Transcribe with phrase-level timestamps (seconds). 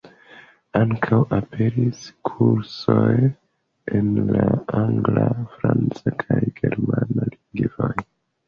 [0.77, 1.99] Ankaŭ aperis
[2.29, 3.11] kursoj
[4.01, 4.49] en la
[4.81, 7.93] angla, franca kaj germana lingvoj.